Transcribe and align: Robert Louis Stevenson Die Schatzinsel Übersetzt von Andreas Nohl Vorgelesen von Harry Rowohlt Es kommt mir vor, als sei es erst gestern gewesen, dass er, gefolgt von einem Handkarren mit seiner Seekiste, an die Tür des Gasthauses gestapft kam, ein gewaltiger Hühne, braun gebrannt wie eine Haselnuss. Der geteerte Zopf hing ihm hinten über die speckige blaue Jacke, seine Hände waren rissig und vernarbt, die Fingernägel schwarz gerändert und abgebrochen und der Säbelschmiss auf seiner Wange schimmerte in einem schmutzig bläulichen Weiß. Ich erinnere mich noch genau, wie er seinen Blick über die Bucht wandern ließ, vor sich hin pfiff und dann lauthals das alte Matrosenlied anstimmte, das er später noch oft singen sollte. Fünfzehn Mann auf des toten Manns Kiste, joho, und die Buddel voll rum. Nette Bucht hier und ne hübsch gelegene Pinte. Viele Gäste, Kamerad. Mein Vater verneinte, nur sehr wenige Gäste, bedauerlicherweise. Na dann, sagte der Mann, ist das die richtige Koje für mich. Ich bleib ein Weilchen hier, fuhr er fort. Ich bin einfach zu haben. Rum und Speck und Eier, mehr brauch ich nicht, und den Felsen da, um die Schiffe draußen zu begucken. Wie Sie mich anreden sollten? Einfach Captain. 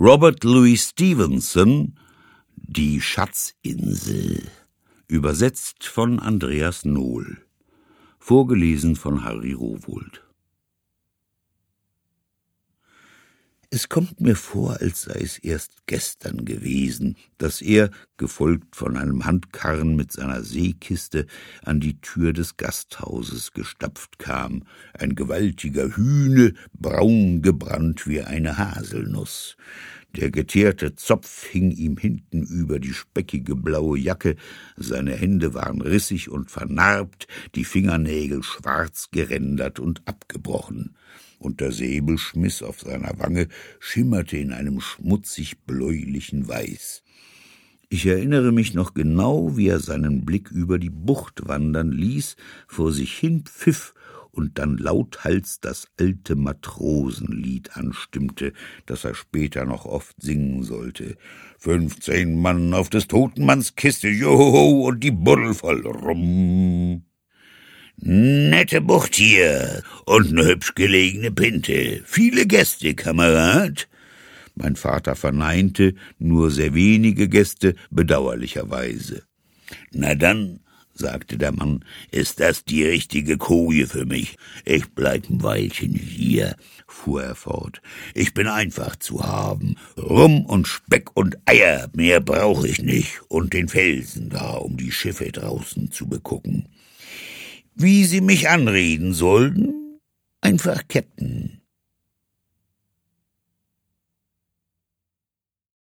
Robert 0.00 0.44
Louis 0.44 0.90
Stevenson 0.90 1.98
Die 2.54 3.00
Schatzinsel 3.00 4.44
Übersetzt 5.08 5.86
von 5.86 6.20
Andreas 6.20 6.84
Nohl 6.84 7.38
Vorgelesen 8.20 8.94
von 8.94 9.24
Harry 9.24 9.54
Rowohlt 9.54 10.22
Es 13.70 13.90
kommt 13.90 14.18
mir 14.18 14.34
vor, 14.34 14.80
als 14.80 15.02
sei 15.02 15.20
es 15.20 15.36
erst 15.36 15.72
gestern 15.84 16.46
gewesen, 16.46 17.16
dass 17.36 17.60
er, 17.60 17.90
gefolgt 18.16 18.74
von 18.74 18.96
einem 18.96 19.26
Handkarren 19.26 19.94
mit 19.94 20.10
seiner 20.10 20.42
Seekiste, 20.42 21.26
an 21.62 21.78
die 21.78 22.00
Tür 22.00 22.32
des 22.32 22.56
Gasthauses 22.56 23.52
gestapft 23.52 24.18
kam, 24.18 24.64
ein 24.94 25.14
gewaltiger 25.14 25.94
Hühne, 25.94 26.54
braun 26.72 27.42
gebrannt 27.42 28.06
wie 28.06 28.22
eine 28.22 28.56
Haselnuss. 28.56 29.58
Der 30.16 30.30
geteerte 30.30 30.94
Zopf 30.94 31.46
hing 31.46 31.70
ihm 31.70 31.96
hinten 31.96 32.42
über 32.42 32.78
die 32.78 32.94
speckige 32.94 33.54
blaue 33.54 33.98
Jacke, 33.98 34.36
seine 34.76 35.14
Hände 35.14 35.54
waren 35.54 35.82
rissig 35.82 36.30
und 36.30 36.50
vernarbt, 36.50 37.26
die 37.54 37.64
Fingernägel 37.64 38.42
schwarz 38.42 39.08
gerändert 39.10 39.78
und 39.78 40.02
abgebrochen 40.06 40.96
und 41.38 41.60
der 41.60 41.72
Säbelschmiss 41.72 42.62
auf 42.62 42.80
seiner 42.80 43.18
Wange 43.18 43.48
schimmerte 43.80 44.36
in 44.36 44.52
einem 44.52 44.80
schmutzig 44.80 45.58
bläulichen 45.66 46.48
Weiß. 46.48 47.02
Ich 47.90 48.04
erinnere 48.04 48.52
mich 48.52 48.74
noch 48.74 48.92
genau, 48.92 49.56
wie 49.56 49.68
er 49.68 49.80
seinen 49.80 50.26
Blick 50.26 50.50
über 50.50 50.78
die 50.78 50.90
Bucht 50.90 51.48
wandern 51.48 51.90
ließ, 51.90 52.36
vor 52.66 52.92
sich 52.92 53.16
hin 53.16 53.44
pfiff 53.44 53.94
und 54.30 54.58
dann 54.58 54.76
lauthals 54.76 55.60
das 55.60 55.88
alte 55.98 56.36
Matrosenlied 56.36 57.76
anstimmte, 57.76 58.52
das 58.86 59.04
er 59.04 59.14
später 59.14 59.64
noch 59.64 59.84
oft 59.84 60.20
singen 60.20 60.62
sollte. 60.62 61.16
Fünfzehn 61.58 62.40
Mann 62.40 62.74
auf 62.74 62.88
des 62.90 63.08
toten 63.08 63.44
Manns 63.44 63.74
Kiste, 63.74 64.08
joho, 64.08 64.86
und 64.86 65.02
die 65.02 65.10
Buddel 65.10 65.54
voll 65.54 65.86
rum. 65.86 67.04
Nette 67.96 68.80
Bucht 68.80 69.16
hier 69.16 69.82
und 70.06 70.32
ne 70.32 70.46
hübsch 70.46 70.74
gelegene 70.76 71.32
Pinte. 71.32 72.00
Viele 72.04 72.46
Gäste, 72.46 72.94
Kamerad. 72.94 73.88
Mein 74.54 74.76
Vater 74.76 75.16
verneinte, 75.16 75.94
nur 76.18 76.50
sehr 76.50 76.74
wenige 76.74 77.28
Gäste, 77.28 77.74
bedauerlicherweise. 77.90 79.24
Na 79.92 80.14
dann, 80.14 80.60
sagte 80.98 81.38
der 81.38 81.52
Mann, 81.52 81.84
ist 82.10 82.40
das 82.40 82.64
die 82.64 82.84
richtige 82.84 83.38
Koje 83.38 83.86
für 83.86 84.04
mich. 84.04 84.36
Ich 84.64 84.88
bleib 84.90 85.28
ein 85.30 85.42
Weilchen 85.42 85.94
hier, 85.94 86.56
fuhr 86.86 87.22
er 87.22 87.34
fort. 87.34 87.80
Ich 88.14 88.34
bin 88.34 88.46
einfach 88.46 88.96
zu 88.96 89.24
haben. 89.24 89.76
Rum 89.96 90.44
und 90.46 90.66
Speck 90.66 91.16
und 91.16 91.38
Eier, 91.46 91.88
mehr 91.94 92.20
brauch 92.20 92.64
ich 92.64 92.82
nicht, 92.82 93.20
und 93.28 93.52
den 93.52 93.68
Felsen 93.68 94.30
da, 94.30 94.52
um 94.52 94.76
die 94.76 94.92
Schiffe 94.92 95.30
draußen 95.32 95.90
zu 95.90 96.08
begucken. 96.08 96.68
Wie 97.74 98.04
Sie 98.04 98.20
mich 98.20 98.48
anreden 98.48 99.14
sollten? 99.14 100.00
Einfach 100.40 100.88
Captain. 100.88 101.57